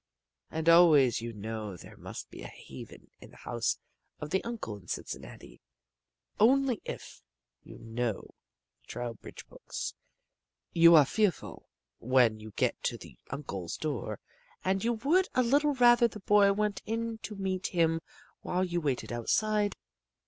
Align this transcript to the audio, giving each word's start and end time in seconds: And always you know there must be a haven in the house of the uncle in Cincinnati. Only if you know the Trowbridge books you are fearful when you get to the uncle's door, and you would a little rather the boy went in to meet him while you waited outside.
And 0.49 0.67
always 0.67 1.21
you 1.21 1.31
know 1.31 1.77
there 1.77 1.95
must 1.95 2.31
be 2.31 2.41
a 2.41 2.47
haven 2.47 3.11
in 3.19 3.29
the 3.29 3.37
house 3.37 3.77
of 4.19 4.31
the 4.31 4.43
uncle 4.43 4.75
in 4.75 4.87
Cincinnati. 4.87 5.61
Only 6.39 6.81
if 6.85 7.21
you 7.61 7.77
know 7.77 8.23
the 8.81 8.87
Trowbridge 8.87 9.45
books 9.47 9.93
you 10.73 10.95
are 10.95 11.05
fearful 11.05 11.69
when 11.99 12.39
you 12.39 12.49
get 12.55 12.81
to 12.85 12.97
the 12.97 13.19
uncle's 13.29 13.77
door, 13.77 14.19
and 14.65 14.83
you 14.83 14.93
would 14.93 15.29
a 15.35 15.43
little 15.43 15.75
rather 15.75 16.07
the 16.07 16.19
boy 16.21 16.51
went 16.51 16.81
in 16.87 17.19
to 17.19 17.35
meet 17.35 17.67
him 17.67 18.01
while 18.41 18.63
you 18.65 18.81
waited 18.81 19.13
outside. 19.13 19.75